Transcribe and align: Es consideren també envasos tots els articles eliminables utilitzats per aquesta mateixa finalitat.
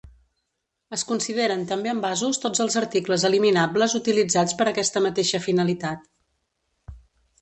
Es 0.95 1.01
consideren 1.09 1.61
també 1.71 1.91
envasos 1.91 2.41
tots 2.45 2.63
els 2.65 2.77
articles 2.81 3.27
eliminables 3.31 3.95
utilitzats 4.03 4.57
per 4.63 4.69
aquesta 4.73 5.05
mateixa 5.09 5.43
finalitat. 5.49 6.09